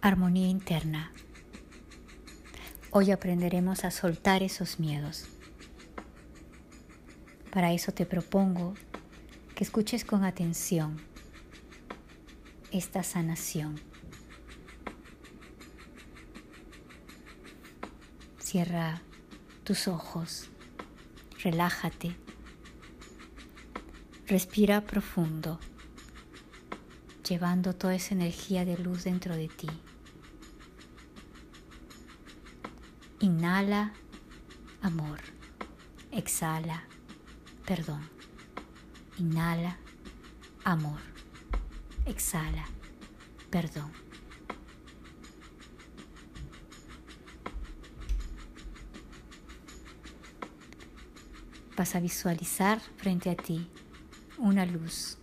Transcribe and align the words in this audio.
Armonía 0.00 0.46
interna. 0.46 1.12
Hoy 2.92 3.10
aprenderemos 3.10 3.84
a 3.84 3.90
soltar 3.90 4.44
esos 4.44 4.78
miedos. 4.78 5.26
Para 7.50 7.72
eso 7.72 7.90
te 7.90 8.06
propongo 8.06 8.74
que 9.56 9.64
escuches 9.64 10.04
con 10.04 10.22
atención 10.22 11.00
esta 12.70 13.02
sanación. 13.02 13.80
Cierra 18.38 19.02
tus 19.64 19.88
ojos, 19.88 20.48
relájate, 21.42 22.14
respira 24.28 24.80
profundo, 24.82 25.58
llevando 27.28 27.74
toda 27.74 27.96
esa 27.96 28.14
energía 28.14 28.64
de 28.64 28.78
luz 28.78 29.02
dentro 29.02 29.34
de 29.34 29.48
ti. 29.48 29.68
Inhala 33.20 33.92
amor, 34.82 35.20
exhala 36.12 36.84
perdón. 37.68 38.00
Inhala, 39.18 39.76
amor. 40.64 41.00
Exhala, 42.06 42.64
perdón. 43.50 43.92
Vas 51.76 51.94
a 51.94 52.00
visualizar 52.00 52.80
frente 52.96 53.28
a 53.28 53.36
ti 53.36 53.70
una 54.38 54.64
luz 54.64 55.18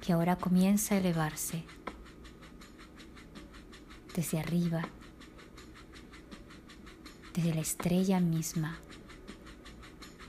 que 0.00 0.14
ahora 0.14 0.36
comienza 0.36 0.94
a 0.94 0.98
elevarse 0.98 1.66
desde 4.14 4.38
arriba, 4.38 4.88
desde 7.34 7.52
la 7.52 7.60
estrella 7.60 8.20
misma, 8.20 8.78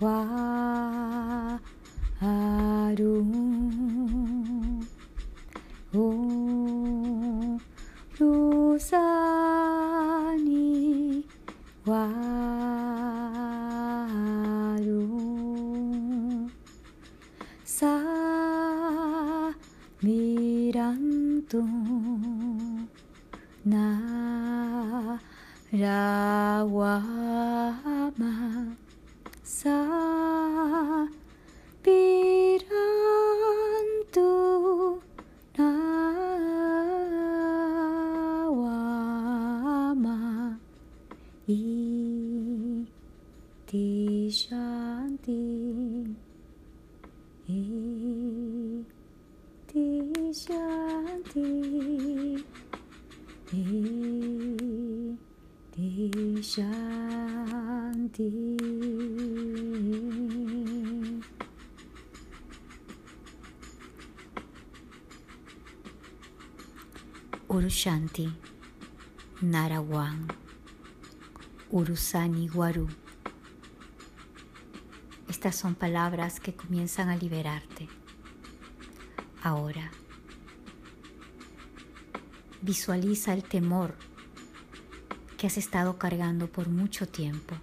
Waru 0.00 0.84
Urusani 5.92 6.29
Narawama 26.30 28.30
Sa 29.42 29.82
Pirantu 31.82 32.70
Nawama 35.58 36.14
Iti 41.50 41.82
Shanti 44.30 45.42
Iti 47.50 47.98
Shanti 50.30 51.50
Iti 53.50 54.19
Shanti 56.42 58.30
Urushanti 67.48 68.32
Narawan 69.42 70.30
Urusani 71.72 72.48
Waru 72.54 72.88
Estas 75.28 75.56
son 75.56 75.74
palabras 75.74 76.40
que 76.40 76.54
comienzan 76.54 77.10
a 77.10 77.16
liberarte. 77.16 77.86
Ahora, 79.42 79.90
visualiza 82.62 83.34
el 83.34 83.44
temor 83.44 83.94
que 85.40 85.46
has 85.46 85.56
estado 85.56 85.96
cargando 85.96 86.48
por 86.48 86.68
mucho 86.68 87.08
tiempo. 87.08 87.54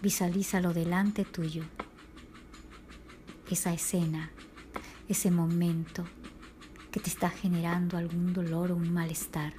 Visualízalo 0.00 0.72
delante 0.72 1.26
tuyo. 1.26 1.62
Esa 3.50 3.74
escena, 3.74 4.30
ese 5.10 5.30
momento 5.30 6.06
que 6.90 7.00
te 7.00 7.10
está 7.10 7.28
generando 7.28 7.98
algún 7.98 8.32
dolor 8.32 8.72
o 8.72 8.76
un 8.76 8.94
malestar. 8.94 9.52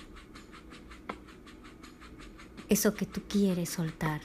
Eso 2.70 2.96
que 2.96 3.06
tú 3.06 3.22
quieres 3.30 3.70
soltar, 3.70 4.22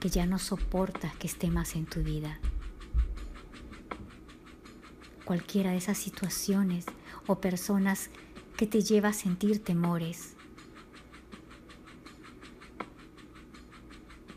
que 0.00 0.08
ya 0.08 0.26
no 0.26 0.40
soportas 0.40 1.14
que 1.14 1.28
esté 1.28 1.48
más 1.48 1.76
en 1.76 1.86
tu 1.86 2.02
vida. 2.02 2.40
Cualquiera 5.24 5.70
de 5.70 5.76
esas 5.76 5.98
situaciones 5.98 6.86
o 7.28 7.40
personas 7.40 8.10
que 8.56 8.66
te 8.66 8.82
lleva 8.82 9.10
a 9.10 9.12
sentir 9.12 9.62
temores. 9.62 10.34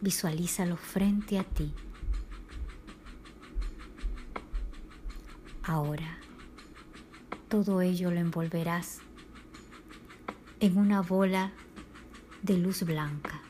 Visualízalo 0.03 0.75
frente 0.75 1.39
a 1.39 1.45
ti. 1.45 1.73
Ahora, 5.63 6.17
todo 7.47 7.79
ello 7.79 8.11
lo 8.11 8.19
envolverás 8.19 8.99
en 10.59 10.77
una 10.77 11.01
bola 11.01 11.53
de 12.41 12.57
luz 12.57 12.83
blanca. 12.83 13.41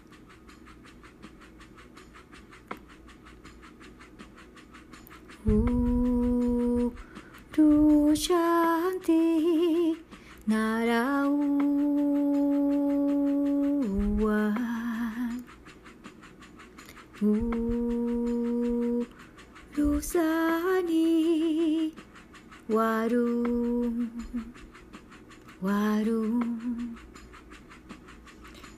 Uru 5.46 5.83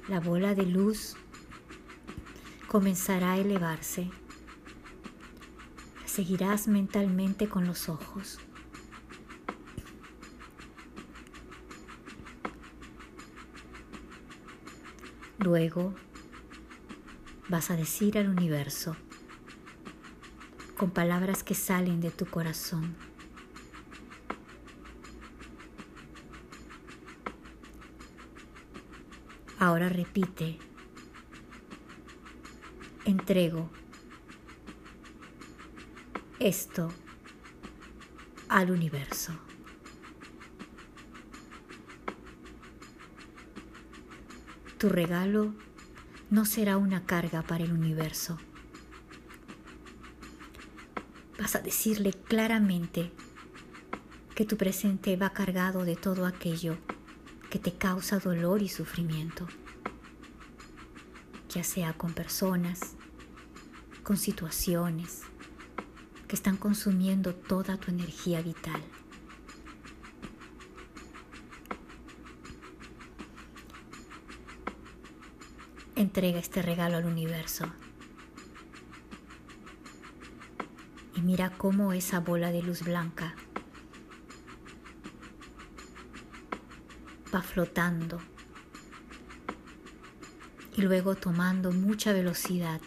La 0.07 0.19
bola 0.23 0.53
de 0.53 0.67
luz 0.67 1.15
comenzará 2.67 3.31
a 3.31 3.37
elevarse. 3.37 4.11
La 6.01 6.07
seguirás 6.07 6.67
mentalmente 6.67 7.49
con 7.49 7.65
los 7.65 7.89
ojos. 7.89 8.37
Luego 15.39 15.95
vas 17.49 17.71
a 17.71 17.75
decir 17.75 18.19
al 18.19 18.29
universo 18.29 18.95
con 20.77 20.91
palabras 20.91 21.43
que 21.43 21.55
salen 21.55 21.99
de 21.99 22.11
tu 22.11 22.27
corazón. 22.27 23.04
Ahora 29.65 29.89
repite, 29.89 30.59
entrego 33.03 33.71
esto 36.37 36.93
al 38.47 38.69
universo. 38.69 39.33
Tu 44.77 44.87
regalo 44.87 45.55
no 46.29 46.45
será 46.45 46.77
una 46.77 47.07
carga 47.07 47.41
para 47.41 47.63
el 47.63 47.73
universo. 47.73 48.37
Vas 51.39 51.55
a 51.55 51.61
decirle 51.61 52.13
claramente 52.13 53.11
que 54.35 54.45
tu 54.45 54.57
presente 54.57 55.17
va 55.17 55.31
cargado 55.31 55.85
de 55.85 55.95
todo 55.95 56.27
aquello 56.27 56.77
que 57.55 57.71
te 57.71 57.77
causa 57.77 58.19
dolor 58.19 58.61
y 58.61 58.67
sufrimiento, 58.67 59.47
ya 61.47 61.63
sea 61.63 61.93
con 61.93 62.11
personas, 62.11 62.97
con 64.03 64.17
situaciones 64.17 65.21
que 66.27 66.35
están 66.35 66.57
consumiendo 66.57 67.33
toda 67.33 67.77
tu 67.77 67.91
energía 67.91 68.41
vital. 68.41 68.83
Entrega 75.95 76.39
este 76.39 76.61
regalo 76.61 76.97
al 76.97 77.05
universo 77.05 77.71
y 81.15 81.21
mira 81.21 81.51
cómo 81.51 81.93
esa 81.93 82.19
bola 82.19 82.51
de 82.51 82.61
luz 82.61 82.83
blanca 82.83 83.33
va 87.33 87.41
flotando 87.41 88.19
y 90.77 90.81
luego 90.81 91.15
tomando 91.15 91.71
mucha 91.71 92.11
velocidad, 92.11 92.81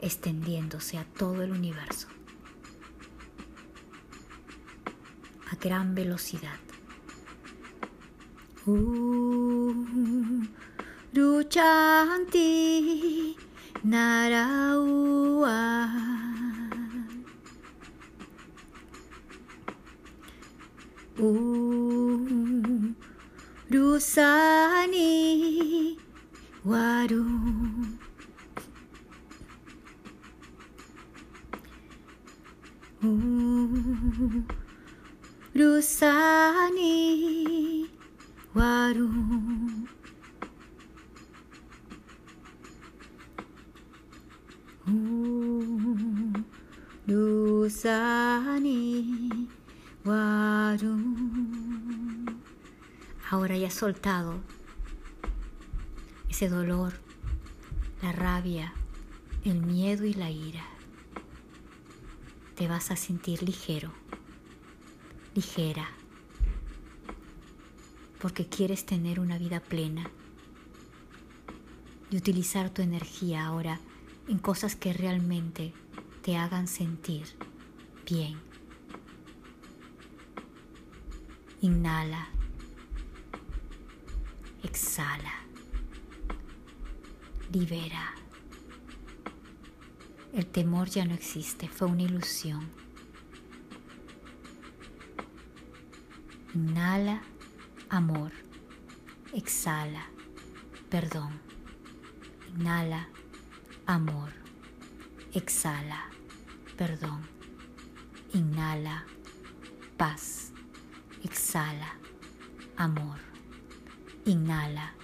extendiéndose 0.00 0.98
a 0.98 1.04
todo 1.04 1.42
el 1.42 1.52
universo. 1.52 2.08
A 5.50 5.56
gran 5.56 5.94
velocidad. 5.94 6.58
Uh, 8.66 9.74
Ruchanti 11.12 12.44
Naraua. 13.82 15.24
Uh, 21.18 22.23
Rusani 23.74 25.10
Waru. 26.64 27.26
Uh, 33.02 33.08
Rusani 35.56 36.94
Waru. 38.54 39.08
Rusani 47.64 48.78
Waru. 50.06 51.13
Ahora 53.34 53.56
ya 53.56 53.66
has 53.66 53.74
soltado 53.74 54.38
ese 56.30 56.48
dolor, 56.48 56.92
la 58.00 58.12
rabia, 58.12 58.72
el 59.44 59.60
miedo 59.60 60.04
y 60.04 60.14
la 60.14 60.30
ira. 60.30 60.64
Te 62.54 62.68
vas 62.68 62.92
a 62.92 62.96
sentir 62.96 63.42
ligero, 63.42 63.90
ligera, 65.34 65.88
porque 68.20 68.46
quieres 68.46 68.86
tener 68.86 69.18
una 69.18 69.36
vida 69.36 69.58
plena 69.58 70.08
y 72.12 72.16
utilizar 72.16 72.70
tu 72.70 72.82
energía 72.82 73.46
ahora 73.46 73.80
en 74.28 74.38
cosas 74.38 74.76
que 74.76 74.92
realmente 74.92 75.72
te 76.22 76.36
hagan 76.36 76.68
sentir 76.68 77.26
bien. 78.06 78.38
Inhala. 81.62 82.33
Exhala. 84.64 85.34
Libera. 87.52 88.14
El 90.32 90.46
temor 90.46 90.88
ya 90.88 91.04
no 91.04 91.12
existe, 91.14 91.68
fue 91.68 91.86
una 91.86 92.02
ilusión. 92.02 92.68
Inhala, 96.54 97.22
amor. 97.90 98.32
Exhala, 99.34 100.08
perdón. 100.88 101.38
Inhala, 102.56 103.08
amor. 103.86 104.32
Exhala, 105.34 106.08
perdón. 106.78 107.20
Inhala, 108.32 109.04
paz. 109.98 110.52
Exhala, 111.22 111.96
amor. 112.76 113.33
Inhala, 114.26 114.94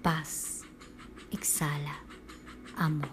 paz. 0.00 0.62
Exhala, 1.32 1.96
amor. 2.76 3.08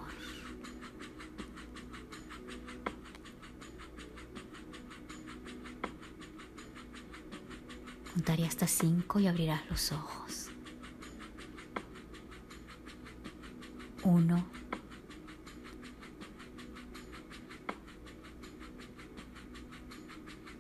Contaré 8.13 8.45
hasta 8.45 8.67
cinco 8.67 9.19
y 9.19 9.27
abrirás 9.27 9.67
los 9.69 9.91
ojos. 9.91 10.49
Uno. 14.03 14.45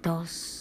Dos. 0.01 0.54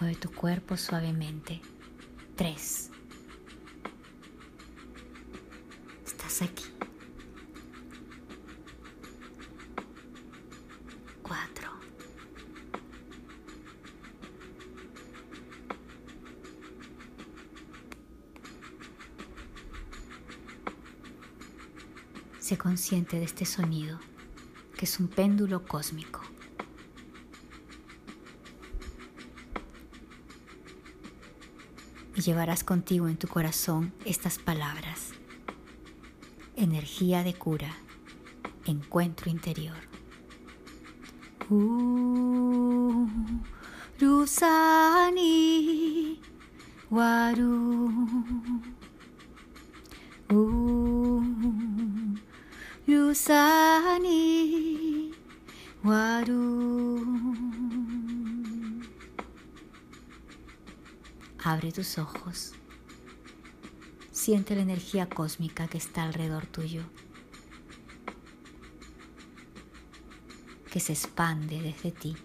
Mueve 0.00 0.16
tu 0.16 0.30
cuerpo 0.30 0.76
suavemente. 0.76 1.60
Tres. 2.34 2.90
Estás 6.04 6.42
aquí. 6.42 6.64
Cuatro. 11.22 11.70
Sé 22.38 22.58
consciente 22.58 23.18
de 23.18 23.24
este 23.24 23.44
sonido, 23.46 23.98
que 24.76 24.84
es 24.84 25.00
un 25.00 25.08
péndulo 25.08 25.64
cósmico. 25.64 26.20
Y 32.14 32.15
llevarás 32.26 32.64
contigo 32.64 33.06
en 33.06 33.16
tu 33.16 33.28
corazón 33.28 33.92
estas 34.04 34.40
palabras. 34.40 35.12
Energía 36.56 37.22
de 37.22 37.34
cura, 37.34 37.70
encuentro 38.64 39.30
interior. 39.30 39.76
Rusani 44.00 45.20
Waru. 46.90 47.92
Rusani 52.88 55.12
Abre 61.46 61.70
tus 61.70 61.96
ojos. 61.96 62.54
Siente 64.10 64.56
la 64.56 64.62
energía 64.62 65.08
cósmica 65.08 65.68
que 65.68 65.78
está 65.78 66.02
alrededor 66.02 66.44
tuyo, 66.46 66.82
que 70.72 70.80
se 70.80 70.92
expande 70.92 71.62
desde 71.62 71.92
ti. 71.92 72.16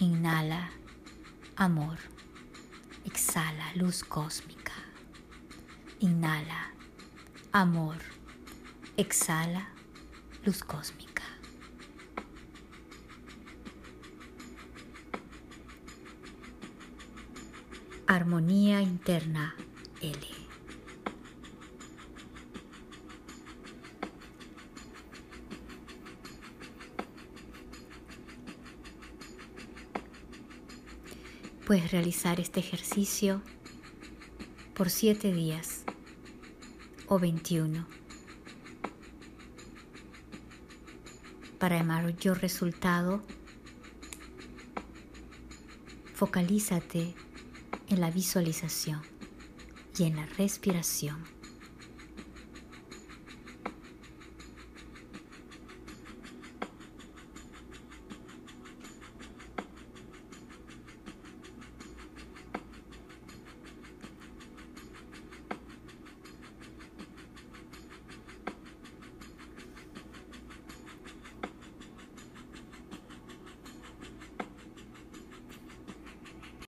Inhala 0.00 0.72
amor. 1.54 1.98
Exhala 3.04 3.72
luz 3.76 4.02
cósmica. 4.02 4.72
Inhala 6.00 6.72
amor. 7.52 7.98
Exhala 8.96 9.68
luz 10.44 10.64
cósmica. 10.64 11.07
Armonía 18.10 18.80
interna 18.80 19.54
L. 20.00 20.18
Puedes 31.66 31.92
realizar 31.92 32.40
este 32.40 32.60
ejercicio 32.60 33.42
por 34.74 34.88
7 34.88 35.30
días 35.34 35.84
o 37.08 37.18
21 37.18 37.86
para 41.58 41.76
el 41.76 41.84
mayor 41.84 42.40
resultado 42.40 43.22
focalízate 46.14 47.14
en 47.88 48.00
la 48.00 48.10
visualización 48.10 49.02
y 49.98 50.04
en 50.04 50.16
la 50.16 50.26
respiración. 50.26 51.37